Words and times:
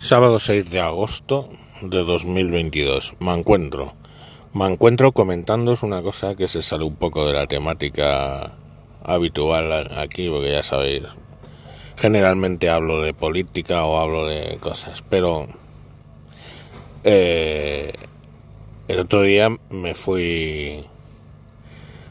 Sábado 0.00 0.38
6 0.38 0.70
de 0.70 0.78
agosto 0.78 1.48
de 1.82 2.04
2022. 2.04 3.14
Me 3.18 3.34
encuentro. 3.34 3.94
Me 4.54 4.66
encuentro 4.66 5.10
comentándoos 5.10 5.82
una 5.82 6.02
cosa 6.02 6.36
que 6.36 6.46
se 6.46 6.62
sale 6.62 6.84
un 6.84 6.94
poco 6.94 7.26
de 7.26 7.32
la 7.32 7.48
temática 7.48 8.56
habitual 9.02 9.72
aquí, 9.98 10.28
porque 10.28 10.52
ya 10.52 10.62
sabéis, 10.62 11.02
generalmente 11.96 12.70
hablo 12.70 13.02
de 13.02 13.12
política 13.12 13.84
o 13.84 13.98
hablo 13.98 14.26
de 14.26 14.58
cosas, 14.60 15.02
pero 15.02 15.48
eh, 17.02 17.92
el 18.86 19.00
otro 19.00 19.22
día 19.22 19.48
me 19.68 19.94
fui 19.94 20.84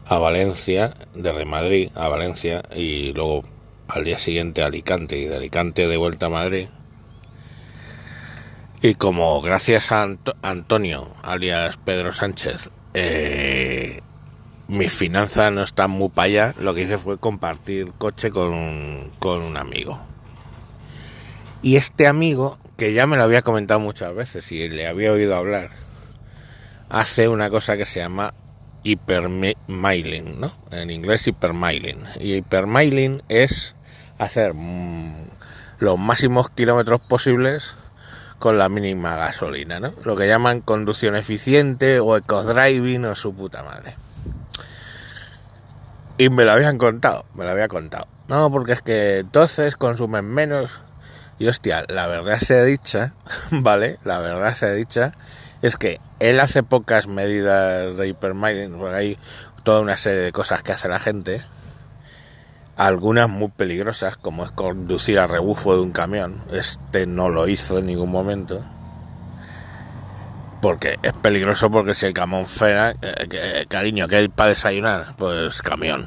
a 0.05 0.17
Valencia, 0.17 0.93
desde 1.15 1.45
Madrid 1.45 1.89
a 1.95 2.09
Valencia, 2.09 2.63
y 2.75 3.13
luego 3.13 3.43
al 3.88 4.04
día 4.04 4.19
siguiente 4.19 4.61
a 4.61 4.65
Alicante, 4.65 5.17
y 5.17 5.23
de 5.23 5.38
Alicante 5.38 5.88
de 5.88 5.95
vuelta 5.95 6.25
a 6.25 6.29
Madrid 6.29 6.67
y 8.82 8.94
como 8.94 9.41
gracias 9.41 9.91
a 9.91 10.08
Antonio, 10.44 11.08
alias 11.23 11.77
Pedro 11.77 12.13
Sánchez, 12.13 12.70
eh, 12.94 14.02
mis 14.68 14.94
finanzas 14.94 15.52
no 15.52 15.63
están 15.63 15.90
muy 15.90 16.09
para 16.09 16.26
allá, 16.26 16.55
lo 16.59 16.76
que 16.76 16.84
hice 16.84 16.99
fue 16.99 17.18
compartir 17.18 17.91
coche 17.98 18.30
con 18.30 18.54
un, 18.54 19.12
con 19.18 19.41
un 19.41 19.58
amigo. 19.58 19.99
Y 21.63 21.77
este 21.77 22.05
amigo, 22.05 22.59
que 22.77 22.94
ya 22.94 23.08
me 23.08 23.18
lo 23.18 23.23
había 23.23 23.41
comentado 23.41 23.80
muchas 23.80 24.13
veces 24.13 24.52
y 24.52 24.70
le 24.70 24.88
había 24.88 25.12
oído 25.12 25.35
hablar, 25.35 25.71
hace 26.90 27.30
una 27.30 27.49
cosa 27.49 27.77
que 27.77 27.85
se 27.85 27.99
llama 27.99 28.35
hipermailing, 28.84 30.40
¿no? 30.40 30.52
En 30.71 30.91
inglés 30.91 31.27
hipermailing. 31.27 32.04
Y 32.20 32.35
hipermailing 32.35 33.23
es 33.27 33.76
hacer 34.20 34.54
mm, 34.54 35.16
los 35.80 35.98
máximos 35.98 36.49
kilómetros 36.52 37.02
posibles 37.02 37.76
con 38.40 38.58
la 38.58 38.70
mínima 38.70 39.16
gasolina, 39.16 39.80
¿no? 39.80 39.94
Lo 40.04 40.16
que 40.16 40.27
llaman 40.27 40.62
conducción 40.62 41.16
eficiente 41.16 41.99
o 41.99 42.16
eco-driving 42.16 43.05
o 43.05 43.16
su 43.16 43.34
puta 43.34 43.63
madre. 43.63 43.96
Y 46.18 46.29
me 46.29 46.46
lo 46.46 46.52
habían 46.52 46.77
contado, 46.77 47.26
me 47.35 47.44
lo 47.44 47.52
había 47.52 47.68
contado. 47.68 48.07
No, 48.27 48.52
porque 48.52 48.74
es 48.74 48.82
que 48.82 49.20
entonces 49.20 49.76
consumen 49.76 50.26
menos. 50.26 50.82
Y 51.40 51.48
hostia, 51.48 51.85
la 51.88 52.07
verdad 52.07 52.40
se 52.40 52.60
ha 52.60 52.63
dicha, 52.63 53.13
¿vale? 53.52 53.99
La 54.04 54.20
verdad 54.20 54.55
se 54.55 54.66
ha 54.66 54.72
dicha 54.72 55.12
es 55.62 55.76
que 55.76 55.99
él 56.20 56.40
hace 56.40 56.63
pocas 56.63 57.07
medidas 57.07 57.98
de 57.98 58.07
hipermining, 58.07 58.77
porque 58.77 58.96
hay 58.96 59.20
toda 59.63 59.82
una 59.82 59.98
serie 59.98 60.22
de 60.22 60.32
cosas 60.32 60.63
que 60.63 60.72
hace 60.72 60.88
la 60.88 60.99
gente 60.99 61.41
algunas 62.77 63.27
muy 63.27 63.49
peligrosas, 63.49 64.17
como 64.17 64.45
es 64.45 64.51
conducir 64.51 65.19
a 65.19 65.28
rebufo 65.28 65.75
de 65.75 65.81
un 65.81 65.91
camión. 65.91 66.44
Este 66.51 67.07
no 67.07 67.29
lo 67.29 67.47
hizo 67.47 67.79
en 67.79 67.88
ningún 67.88 68.11
momento. 68.11 68.63
Porque 70.61 70.97
es 71.01 71.13
peligroso 71.13 71.69
porque 71.72 71.95
si 71.95 72.05
el 72.05 72.13
camión 72.13 72.45
frena, 72.45 72.94
eh, 73.01 73.66
cariño, 73.67 74.07
que 74.07 74.17
hay 74.17 74.28
para 74.28 74.50
desayunar, 74.50 75.16
pues 75.17 75.61
camión. 75.61 76.05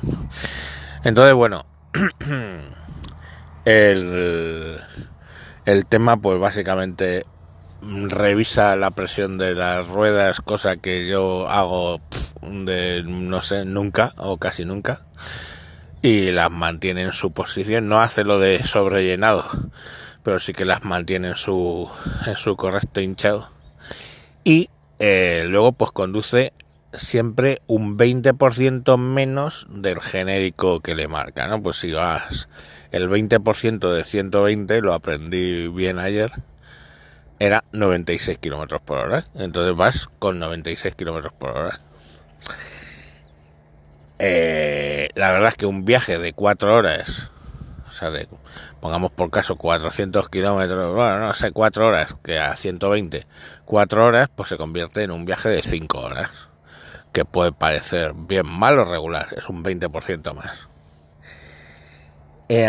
Entonces, 1.03 1.35
bueno, 1.35 1.67
el, 3.65 4.81
el 5.65 5.87
tema 5.87 6.17
pues 6.19 6.39
básicamente 6.39 7.27
revisa 7.83 8.77
la 8.77 8.91
presión 8.91 9.39
de 9.39 9.55
las 9.55 9.89
ruedas, 9.89 10.41
cosa 10.41 10.77
que 10.77 11.09
yo 11.09 11.49
hago 11.49 12.01
de 12.43 13.03
no 13.07 13.43
sé, 13.43 13.65
nunca 13.65 14.13
o 14.19 14.37
casi 14.37 14.65
nunca 14.65 15.01
y 16.03 16.31
las 16.31 16.51
mantiene 16.51 17.03
en 17.03 17.13
su 17.13 17.33
posición, 17.33 17.89
no 17.89 18.01
hace 18.01 18.25
lo 18.25 18.39
de 18.39 18.63
sobrellenado, 18.63 19.45
pero 20.23 20.41
sí 20.41 20.53
que 20.53 20.65
las 20.65 20.85
mantiene 20.85 21.29
en 21.29 21.37
su, 21.37 21.91
en 22.27 22.37
su 22.37 22.57
correcto 22.57 23.01
hinchado. 23.01 23.51
Y 24.45 24.71
eh, 24.99 25.45
luego 25.49 25.73
pues 25.73 25.91
conduce 25.91 26.53
siempre 26.93 27.63
un 27.67 27.97
20% 27.99 28.99
menos 28.99 29.67
del 29.71 30.01
genérico 30.01 30.81
que 30.81 30.95
le 30.95 31.09
marca, 31.09 31.47
¿no? 31.47 31.63
Pues 31.63 31.77
si 31.77 31.93
vas 31.93 32.49
el 32.91 33.09
20% 33.09 33.93
de 33.93 34.05
120, 34.05 34.81
lo 34.81 34.95
aprendí 34.95 35.69
bien 35.69 35.99
ayer, 35.99 36.33
era 37.39 37.65
96 37.73 38.39
kilómetros 38.39 38.83
por 38.83 38.99
hora. 38.99 39.27
Entonces 39.35 39.77
vas 39.77 40.09
con 40.19 40.39
96 40.39 40.95
kilómetros 40.95 41.33
por 41.33 41.51
hora. 41.51 41.81
Eh, 44.19 44.80
la 45.15 45.33
verdad 45.33 45.49
es 45.49 45.57
que 45.57 45.67
un 45.67 45.85
viaje 45.85 46.19
de 46.19 46.33
cuatro 46.33 46.75
horas, 46.75 47.31
o 47.89 47.91
sea, 47.91 48.11
de, 48.11 48.29
pongamos 48.81 49.11
por 49.13 49.31
caso 49.31 49.57
400 49.57 50.29
kilómetros, 50.29 50.95
bueno, 50.95 51.19
no 51.19 51.35
sé, 51.35 51.53
cuatro 51.53 51.89
horas, 51.89 52.15
que 52.23 52.39
a 52.39 52.57
120, 52.57 53.27
cuatro 53.65 54.07
horas, 54.07 54.29
pues 54.35 54.49
se 54.49 54.57
convierte 54.57 55.03
en 55.03 55.11
un 55.11 55.25
viaje 55.25 55.49
de 55.49 55.63
cinco 55.63 56.01
horas, 56.01 56.31
que 57.13 57.25
puede 57.25 57.53
parecer 57.53 58.13
bien 58.15 58.47
malo 58.47 58.85
regular, 58.85 59.29
es 59.37 59.49
un 59.49 59.65
20% 59.65 60.35
más. 60.35 60.69
Eh, 62.49 62.67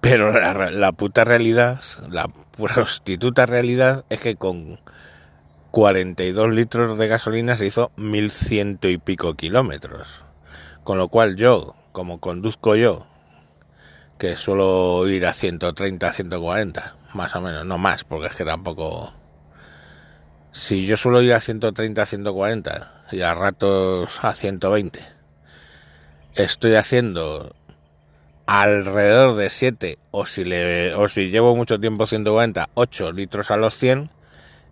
pero 0.00 0.32
la, 0.32 0.70
la 0.70 0.92
puta 0.92 1.24
realidad, 1.24 1.80
la 2.08 2.28
prostituta 2.56 3.46
realidad 3.46 4.04
es 4.08 4.20
que 4.20 4.36
con 4.36 4.78
42 5.70 6.54
litros 6.54 6.98
de 6.98 7.08
gasolina 7.08 7.56
se 7.56 7.66
hizo 7.66 7.92
1100 7.96 8.78
y 8.82 8.98
pico 8.98 9.34
kilómetros. 9.34 10.24
Con 10.82 10.98
lo 10.98 11.08
cual 11.08 11.36
yo, 11.36 11.74
como 11.92 12.20
conduzco 12.20 12.74
yo, 12.74 13.06
que 14.18 14.36
suelo 14.36 15.06
ir 15.08 15.26
a 15.26 15.32
130, 15.32 16.12
140, 16.12 16.96
más 17.14 17.34
o 17.36 17.40
menos, 17.40 17.66
no 17.66 17.78
más, 17.78 18.04
porque 18.04 18.28
es 18.28 18.34
que 18.34 18.44
tampoco... 18.44 19.12
Si 20.50 20.86
yo 20.86 20.96
suelo 20.96 21.22
ir 21.22 21.34
a 21.34 21.40
130, 21.40 22.06
140 22.06 23.04
y 23.12 23.20
a 23.20 23.34
ratos 23.34 24.24
a 24.24 24.34
120, 24.34 25.06
estoy 26.34 26.74
haciendo 26.74 27.54
alrededor 28.46 29.34
de 29.34 29.50
7 29.50 29.98
o 30.10 30.24
si 30.24 30.44
le 30.44 30.94
o 30.94 31.06
si 31.08 31.28
llevo 31.28 31.54
mucho 31.54 31.78
tiempo 31.78 32.06
140, 32.06 32.70
8 32.72 33.12
litros 33.12 33.50
a 33.50 33.58
los 33.58 33.74
100, 33.74 34.10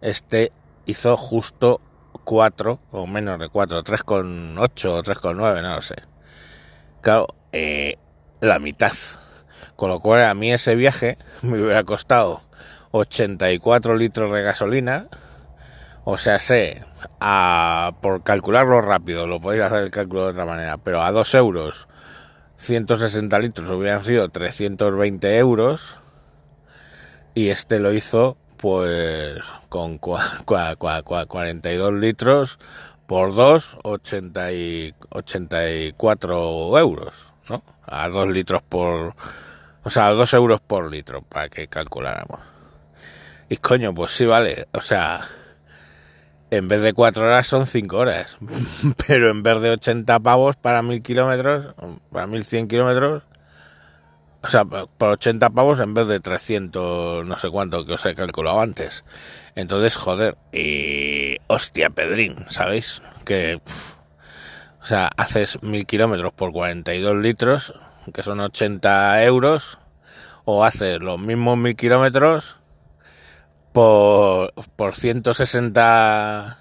este 0.00 0.50
hizo 0.86 1.16
justo 1.16 1.80
4 2.24 2.80
o 2.92 3.06
menos 3.06 3.38
de 3.38 3.48
4, 3.48 3.84
3,8 3.84 4.88
o 4.88 5.02
3,9, 5.02 5.62
no 5.62 5.74
lo 5.76 5.82
sé. 5.82 5.96
Claro, 7.02 7.26
eh, 7.52 7.98
la 8.40 8.58
mitad. 8.58 8.92
Con 9.76 9.90
lo 9.90 10.00
cual 10.00 10.24
a 10.24 10.34
mí 10.34 10.52
ese 10.52 10.74
viaje 10.74 11.18
me 11.42 11.60
hubiera 11.60 11.84
costado 11.84 12.42
84 12.92 13.96
litros 13.96 14.32
de 14.32 14.42
gasolina. 14.42 15.08
O 16.04 16.18
sea, 16.18 16.38
sé, 16.38 16.84
a, 17.20 17.92
por 18.00 18.22
calcularlo 18.22 18.80
rápido, 18.80 19.26
lo 19.26 19.40
podéis 19.40 19.64
hacer 19.64 19.82
el 19.82 19.90
cálculo 19.90 20.24
de 20.24 20.30
otra 20.30 20.46
manera, 20.46 20.78
pero 20.78 21.02
a 21.02 21.10
2 21.10 21.34
euros, 21.34 21.88
160 22.58 23.38
litros 23.40 23.70
hubieran 23.72 24.04
sido 24.04 24.28
320 24.28 25.38
euros. 25.38 25.96
Y 27.34 27.48
este 27.48 27.80
lo 27.80 27.92
hizo 27.92 28.38
pues 28.56 29.38
con 29.68 29.98
42 29.98 31.92
litros 31.94 32.58
por 33.06 33.34
2, 33.34 33.78
80 33.82 34.52
y 34.52 34.94
84 35.10 36.78
euros, 36.78 37.32
¿no? 37.48 37.62
A 37.86 38.08
2 38.08 38.28
litros 38.28 38.62
por... 38.62 39.14
O 39.84 39.90
sea, 39.90 40.08
a 40.08 40.12
2 40.12 40.34
euros 40.34 40.60
por 40.60 40.90
litro, 40.90 41.22
para 41.22 41.48
que 41.48 41.68
calculáramos. 41.68 42.40
Y 43.48 43.58
coño, 43.58 43.94
pues 43.94 44.10
sí, 44.10 44.26
vale. 44.26 44.66
O 44.72 44.80
sea, 44.80 45.28
en 46.50 46.66
vez 46.66 46.80
de 46.80 46.92
4 46.92 47.24
horas 47.24 47.46
son 47.46 47.66
5 47.66 47.96
horas. 47.96 48.36
Pero 49.06 49.30
en 49.30 49.42
vez 49.42 49.60
de 49.60 49.70
80 49.70 50.18
pavos 50.20 50.56
para 50.56 50.82
1000 50.82 51.02
kilómetros, 51.02 51.74
para 52.10 52.26
1100 52.26 52.66
kilómetros, 52.66 53.22
o 54.46 54.48
sea, 54.48 54.64
por 54.64 55.10
80 55.10 55.50
pavos 55.50 55.80
en 55.80 55.92
vez 55.92 56.06
de 56.06 56.20
300, 56.20 57.26
no 57.26 57.38
sé 57.38 57.50
cuánto 57.50 57.84
que 57.84 57.94
os 57.94 58.06
he 58.06 58.14
calculado 58.14 58.60
antes. 58.60 59.04
Entonces, 59.56 59.96
joder, 59.96 60.36
y 60.52 61.36
hostia, 61.48 61.90
Pedrín, 61.90 62.44
¿sabéis? 62.46 63.02
Que, 63.24 63.60
o 64.80 64.84
sea, 64.86 65.10
haces 65.16 65.60
mil 65.62 65.84
kilómetros 65.84 66.32
por 66.32 66.52
42 66.52 67.16
litros, 67.16 67.74
que 68.14 68.22
son 68.22 68.38
80 68.38 69.24
euros, 69.24 69.80
o 70.44 70.64
haces 70.64 71.02
los 71.02 71.18
mismos 71.18 71.58
mil 71.58 71.74
kilómetros 71.74 72.60
por, 73.72 74.54
por 74.76 74.94
160, 74.94 76.58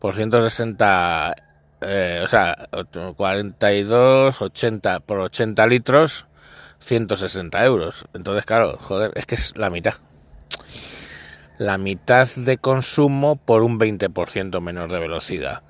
por 0.00 0.16
160, 0.16 1.34
eh, 1.82 2.22
o 2.24 2.28
sea, 2.28 2.68
42, 3.16 4.42
80, 4.42 5.00
por 5.00 5.20
80 5.20 5.66
litros, 5.68 6.26
160 6.80 7.64
euros. 7.64 8.06
Entonces, 8.14 8.44
claro, 8.44 8.76
joder, 8.78 9.12
es 9.14 9.26
que 9.26 9.34
es 9.34 9.56
la 9.56 9.70
mitad. 9.70 9.94
La 11.58 11.78
mitad 11.78 12.28
de 12.36 12.58
consumo 12.58 13.36
por 13.36 13.62
un 13.62 13.78
20% 13.78 14.60
menos 14.60 14.90
de 14.90 14.98
velocidad. 14.98 15.62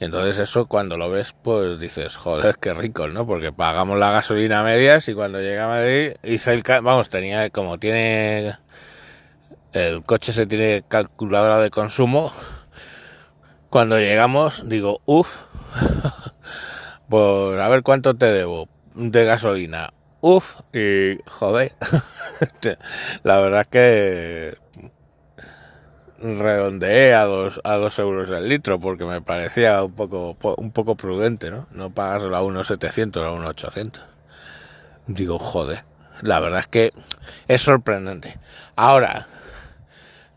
Y 0.00 0.04
entonces 0.04 0.38
eso 0.38 0.66
cuando 0.66 0.96
lo 0.96 1.10
ves, 1.10 1.34
pues 1.40 1.78
dices, 1.78 2.16
joder, 2.16 2.56
qué 2.58 2.74
rico, 2.74 3.08
¿no? 3.08 3.26
Porque 3.26 3.52
pagamos 3.52 3.98
la 3.98 4.10
gasolina 4.10 4.60
a 4.60 4.64
medias 4.64 5.08
y 5.08 5.14
cuando 5.14 5.40
llega 5.40 5.66
a 5.66 5.68
Madrid, 5.68 6.12
hice 6.22 6.52
el... 6.54 6.62
Vamos, 6.62 7.08
tenía, 7.08 7.50
como 7.50 7.78
tiene... 7.78 8.56
El 9.72 10.02
coche 10.02 10.32
se 10.32 10.46
tiene 10.46 10.84
calculadora 10.86 11.58
de 11.58 11.70
consumo. 11.70 12.32
Cuando 13.70 13.98
llegamos, 13.98 14.68
digo, 14.68 15.00
uff, 15.04 15.42
pues 17.08 17.60
a 17.60 17.68
ver 17.68 17.82
cuánto 17.82 18.14
te 18.14 18.26
debo 18.26 18.68
de 18.94 19.24
gasolina. 19.24 19.92
Uf, 20.26 20.54
y 20.72 21.18
joder, 21.26 21.72
la 23.24 23.40
verdad 23.40 23.66
que 23.66 24.56
redondeé 26.18 27.12
a 27.12 27.24
dos, 27.24 27.60
a 27.62 27.74
dos 27.74 27.98
euros 27.98 28.30
el 28.30 28.48
litro 28.48 28.80
porque 28.80 29.04
me 29.04 29.20
parecía 29.20 29.84
un 29.84 29.92
poco, 29.92 30.34
un 30.56 30.70
poco 30.70 30.94
prudente, 30.94 31.50
¿no? 31.50 31.66
No 31.72 31.90
pagárselo 31.90 32.38
a 32.38 32.42
unos 32.42 32.68
700 32.68 33.22
o 33.22 33.26
a 33.26 33.32
unos 33.32 33.50
800. 33.50 34.02
Digo, 35.08 35.38
joder, 35.38 35.84
la 36.22 36.40
verdad 36.40 36.60
es 36.60 36.68
que 36.68 36.94
es 37.46 37.60
sorprendente. 37.60 38.38
Ahora, 38.76 39.26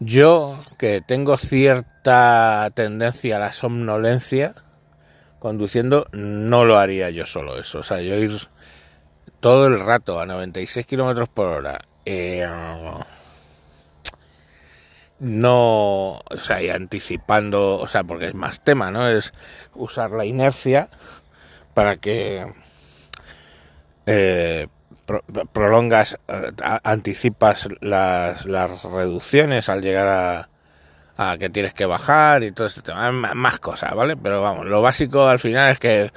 yo 0.01 0.65
que 0.77 0.99
tengo 0.99 1.37
cierta 1.37 2.69
tendencia 2.73 3.37
a 3.37 3.39
la 3.39 3.53
somnolencia, 3.53 4.53
conduciendo, 5.39 6.07
no 6.11 6.65
lo 6.65 6.77
haría 6.77 7.09
yo 7.09 7.25
solo 7.25 7.57
eso. 7.57 7.79
O 7.79 7.83
sea, 7.83 8.01
yo 8.01 8.15
ir 8.15 8.49
todo 9.39 9.67
el 9.67 9.79
rato 9.79 10.19
a 10.19 10.25
96 10.25 10.85
kilómetros 10.85 11.29
por 11.29 11.47
hora. 11.47 11.79
Eh, 12.05 12.47
no, 15.19 16.11
o 16.13 16.37
sea, 16.37 16.61
y 16.61 16.69
anticipando, 16.69 17.77
o 17.79 17.87
sea, 17.87 18.03
porque 18.03 18.27
es 18.27 18.35
más 18.35 18.63
tema, 18.63 18.91
¿no? 18.91 19.09
Es 19.09 19.33
usar 19.73 20.11
la 20.11 20.25
inercia 20.25 20.89
para 21.73 21.97
que 21.97 22.45
eh, 24.05 24.67
prolongas, 25.53 26.17
eh, 26.27 26.51
anticipas 26.83 27.67
las, 27.81 28.45
las, 28.45 28.83
reducciones 28.83 29.69
al 29.69 29.81
llegar 29.81 30.07
a, 30.07 30.49
a, 31.17 31.37
que 31.37 31.49
tienes 31.49 31.73
que 31.73 31.85
bajar 31.85 32.43
y 32.43 32.51
todo 32.51 32.67
este 32.67 32.81
tema, 32.81 33.11
más 33.11 33.59
cosas, 33.59 33.93
¿vale? 33.95 34.15
Pero 34.15 34.41
vamos, 34.41 34.65
lo 34.67 34.81
básico 34.81 35.27
al 35.27 35.39
final 35.39 35.71
es 35.71 35.79
que 35.79 36.11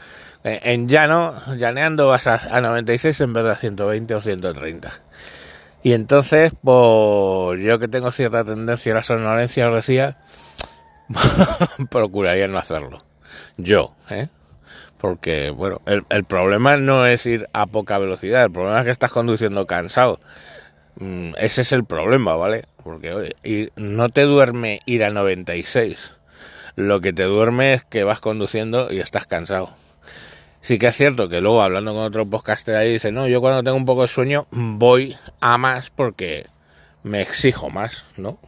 eh, 0.44 0.60
en 0.64 0.88
llano, 0.88 1.34
llaneando 1.56 2.08
vas 2.08 2.26
a, 2.26 2.34
a 2.56 2.60
96 2.60 3.20
en 3.20 3.32
vez 3.32 3.44
de 3.44 3.50
a 3.50 3.56
120 3.56 4.14
o 4.14 4.20
130. 4.20 4.92
Y 5.82 5.94
entonces, 5.94 6.52
pues 6.62 7.62
yo 7.62 7.78
que 7.78 7.88
tengo 7.88 8.12
cierta 8.12 8.44
tendencia 8.44 8.92
a 8.92 8.96
la 8.96 9.02
somnolencia, 9.02 9.68
os 9.68 9.74
decía, 9.74 10.18
procuraría 11.90 12.48
no 12.48 12.58
hacerlo. 12.58 12.98
Yo, 13.56 13.94
¿eh? 14.10 14.28
Porque, 14.98 15.48
bueno, 15.48 15.80
el, 15.86 16.04
el, 16.10 16.24
problema 16.24 16.76
no 16.76 17.06
es 17.06 17.24
ir 17.24 17.48
a 17.54 17.64
poca 17.66 17.96
velocidad, 17.96 18.44
el 18.44 18.52
problema 18.52 18.80
es 18.80 18.84
que 18.84 18.90
estás 18.90 19.10
conduciendo 19.10 19.66
cansado. 19.66 20.20
Mm, 20.96 21.32
ese 21.38 21.62
es 21.62 21.72
el 21.72 21.84
problema, 21.84 22.36
¿vale? 22.36 22.64
Porque 22.82 23.12
oye, 23.12 23.72
no 23.76 24.08
te 24.08 24.22
duerme 24.22 24.80
ir 24.86 25.04
a 25.04 25.10
96. 25.10 26.14
Lo 26.76 27.00
que 27.00 27.12
te 27.12 27.24
duerme 27.24 27.74
es 27.74 27.84
que 27.84 28.04
vas 28.04 28.20
conduciendo 28.20 28.92
y 28.92 29.00
estás 29.00 29.26
cansado. 29.26 29.74
Sí 30.62 30.78
que 30.78 30.88
es 30.88 30.96
cierto 30.96 31.28
que 31.28 31.40
luego 31.40 31.62
hablando 31.62 31.94
con 31.94 32.02
otro 32.02 32.26
podcaster 32.26 32.76
ahí 32.76 32.92
dice, 32.92 33.12
no, 33.12 33.26
yo 33.26 33.40
cuando 33.40 33.62
tengo 33.62 33.76
un 33.76 33.86
poco 33.86 34.02
de 34.02 34.08
sueño 34.08 34.46
voy 34.50 35.16
a 35.40 35.56
más 35.56 35.90
porque 35.90 36.46
me 37.02 37.22
exijo 37.22 37.70
más, 37.70 38.04
¿no? 38.16 38.38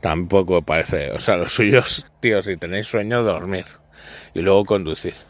Tampoco 0.00 0.62
parece, 0.62 1.10
o 1.10 1.18
sea, 1.18 1.36
los 1.36 1.52
suyos, 1.52 2.06
tío, 2.20 2.40
si 2.42 2.56
tenéis 2.56 2.86
sueño, 2.86 3.22
dormir 3.22 3.66
y 4.32 4.42
luego 4.42 4.64
conducís. 4.64 5.26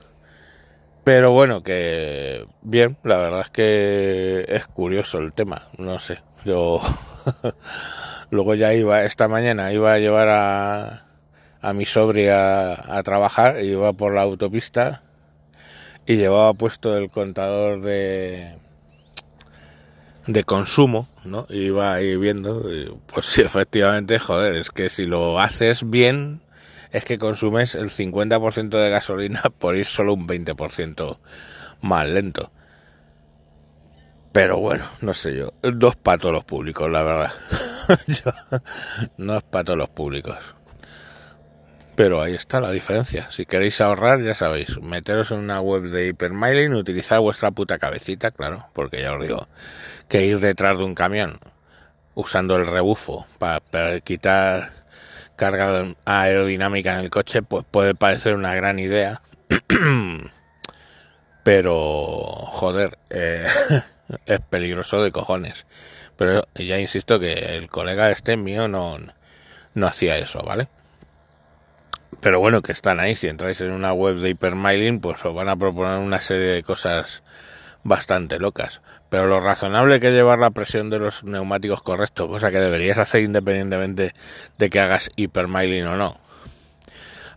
Pero 1.04 1.32
bueno, 1.32 1.62
que 1.62 2.46
bien, 2.62 2.96
la 3.02 3.18
verdad 3.18 3.42
es 3.42 3.50
que 3.50 4.44
es 4.48 4.66
curioso 4.66 5.18
el 5.18 5.32
tema, 5.32 5.68
no 5.78 5.98
sé, 5.98 6.22
yo 6.44 6.80
luego 8.34 8.54
ya 8.54 8.74
iba, 8.74 9.04
esta 9.04 9.28
mañana 9.28 9.72
iba 9.72 9.94
a 9.94 9.98
llevar 9.98 10.28
a, 10.28 11.06
a 11.62 11.72
mi 11.72 11.86
sobria 11.86 12.72
a 12.72 13.02
trabajar, 13.02 13.64
iba 13.64 13.92
por 13.94 14.12
la 14.14 14.22
autopista 14.22 15.02
y 16.06 16.16
llevaba 16.16 16.52
puesto 16.52 16.96
el 16.98 17.10
contador 17.10 17.80
de 17.80 18.56
de 20.26 20.44
consumo, 20.44 21.08
¿no? 21.24 21.46
Iba 21.50 21.94
ahí 21.94 22.16
viendo, 22.16 22.64
pues 23.12 23.26
sí, 23.26 23.42
efectivamente, 23.42 24.18
joder, 24.18 24.54
es 24.56 24.70
que 24.70 24.88
si 24.88 25.06
lo 25.06 25.38
haces 25.38 25.88
bien, 25.88 26.40
es 26.92 27.04
que 27.04 27.18
consumes 27.18 27.74
el 27.74 27.90
50% 27.90 28.68
de 28.70 28.90
gasolina 28.90 29.42
por 29.58 29.76
ir 29.76 29.86
solo 29.86 30.14
un 30.14 30.26
20% 30.26 31.18
más 31.82 32.08
lento. 32.08 32.50
Pero 34.32 34.58
bueno, 34.58 34.84
no 35.00 35.14
sé 35.14 35.36
yo, 35.36 35.50
para 36.02 36.18
todos 36.18 36.34
los 36.34 36.44
públicos, 36.44 36.90
la 36.90 37.02
verdad. 37.02 37.32
no 39.16 39.36
es 39.36 39.42
para 39.44 39.64
todos 39.64 39.78
los 39.78 39.88
públicos. 39.90 40.54
Pero 41.96 42.20
ahí 42.20 42.34
está 42.34 42.60
la 42.60 42.72
diferencia. 42.72 43.30
Si 43.30 43.46
queréis 43.46 43.80
ahorrar, 43.80 44.20
ya 44.20 44.34
sabéis, 44.34 44.80
meteros 44.80 45.30
en 45.30 45.38
una 45.38 45.60
web 45.60 45.84
de 45.84 46.08
Hypermiling, 46.08 46.74
utilizar 46.74 47.20
vuestra 47.20 47.52
puta 47.52 47.78
cabecita, 47.78 48.32
claro, 48.32 48.66
porque 48.72 49.00
ya 49.00 49.12
os 49.14 49.22
digo, 49.22 49.46
que 50.08 50.26
ir 50.26 50.40
detrás 50.40 50.78
de 50.78 50.84
un 50.84 50.94
camión 50.94 51.38
usando 52.14 52.56
el 52.56 52.66
rebufo 52.66 53.26
para, 53.38 54.00
quitar 54.00 54.72
carga 55.36 55.94
aerodinámica 56.04 56.94
en 56.94 57.04
el 57.04 57.10
coche, 57.10 57.42
pues 57.42 57.64
puede 57.70 57.94
parecer 57.94 58.34
una 58.34 58.54
gran 58.54 58.78
idea. 58.80 59.22
Pero, 61.44 61.74
joder, 61.76 62.98
eh, 63.10 63.46
es 64.26 64.40
peligroso 64.40 65.02
de 65.02 65.12
cojones. 65.12 65.66
Pero 66.16 66.46
ya 66.54 66.78
insisto 66.78 67.18
que 67.18 67.56
el 67.56 67.68
colega 67.68 68.10
este 68.10 68.36
mío 68.36 68.68
no, 68.68 68.98
no 69.74 69.86
hacía 69.86 70.18
eso, 70.18 70.42
¿vale? 70.42 70.68
pero 72.24 72.40
bueno, 72.40 72.62
que 72.62 72.72
están 72.72 73.00
ahí. 73.00 73.14
Si 73.14 73.28
entráis 73.28 73.60
en 73.60 73.70
una 73.70 73.92
web 73.92 74.16
de 74.16 74.30
Hypermiling, 74.30 74.98
pues 75.00 75.22
os 75.26 75.34
van 75.34 75.50
a 75.50 75.56
proponer 75.56 75.98
una 75.98 76.22
serie 76.22 76.46
de 76.46 76.62
cosas 76.62 77.22
bastante 77.82 78.38
locas. 78.38 78.80
Pero 79.10 79.26
lo 79.26 79.40
razonable 79.40 80.00
que 80.00 80.10
llevar 80.10 80.38
la 80.38 80.50
presión 80.50 80.88
de 80.88 80.98
los 80.98 81.24
neumáticos 81.24 81.82
correcto, 81.82 82.26
cosa 82.26 82.50
que 82.50 82.60
deberías 82.60 82.96
hacer 82.96 83.24
independientemente 83.24 84.14
de 84.56 84.70
que 84.70 84.80
hagas 84.80 85.10
Hypermiling 85.16 85.86
o 85.86 85.96
no. 85.96 86.18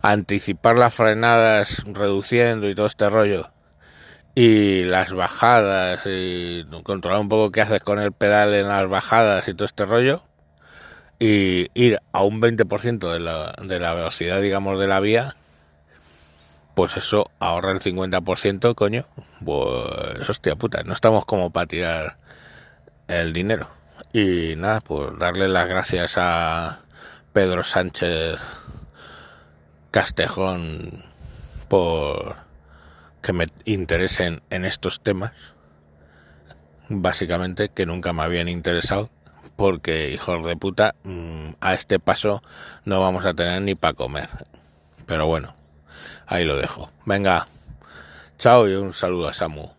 Anticipar 0.00 0.76
las 0.76 0.94
frenadas 0.94 1.84
reduciendo 1.86 2.66
y 2.70 2.74
todo 2.74 2.86
este 2.86 3.10
rollo. 3.10 3.50
Y 4.34 4.84
las 4.84 5.12
bajadas 5.12 6.02
y 6.06 6.64
controlar 6.84 7.20
un 7.20 7.28
poco 7.28 7.50
qué 7.50 7.60
haces 7.60 7.82
con 7.82 7.98
el 7.98 8.12
pedal 8.12 8.54
en 8.54 8.68
las 8.68 8.88
bajadas 8.88 9.48
y 9.48 9.54
todo 9.54 9.66
este 9.66 9.84
rollo 9.84 10.22
y 11.18 11.68
ir 11.74 11.98
a 12.12 12.22
un 12.22 12.40
20% 12.40 13.12
de 13.12 13.20
la, 13.20 13.52
de 13.62 13.80
la 13.80 13.94
velocidad, 13.94 14.40
digamos, 14.40 14.78
de 14.78 14.86
la 14.86 15.00
vía, 15.00 15.36
pues 16.74 16.96
eso 16.96 17.30
ahorra 17.40 17.72
el 17.72 17.80
50%, 17.80 18.74
coño. 18.74 19.04
Pues 19.44 20.28
hostia 20.28 20.56
puta, 20.56 20.82
no 20.84 20.92
estamos 20.92 21.24
como 21.24 21.50
para 21.50 21.66
tirar 21.66 22.16
el 23.08 23.32
dinero. 23.32 23.68
Y 24.12 24.54
nada, 24.56 24.80
pues 24.80 25.18
darle 25.18 25.48
las 25.48 25.68
gracias 25.68 26.14
a 26.18 26.80
Pedro 27.32 27.62
Sánchez 27.62 28.40
Castejón 29.90 31.04
por 31.68 32.36
que 33.22 33.32
me 33.32 33.46
interesen 33.64 34.42
en 34.50 34.64
estos 34.64 35.00
temas. 35.00 35.32
Básicamente 36.88 37.68
que 37.68 37.86
nunca 37.86 38.12
me 38.12 38.22
habían 38.22 38.48
interesado 38.48 39.10
porque, 39.56 40.10
hijos 40.10 40.44
de 40.44 40.56
puta, 40.56 40.94
mm, 41.04 41.50
a 41.60 41.74
este 41.74 41.98
paso 41.98 42.42
no 42.84 43.00
vamos 43.00 43.24
a 43.26 43.34
tener 43.34 43.60
ni 43.62 43.74
para 43.74 43.94
comer. 43.94 44.28
Pero 45.06 45.26
bueno, 45.26 45.56
ahí 46.26 46.44
lo 46.44 46.56
dejo. 46.56 46.90
Venga, 47.04 47.48
chao 48.38 48.68
y 48.68 48.74
un 48.74 48.92
saludo 48.92 49.28
a 49.28 49.34
Samu. 49.34 49.77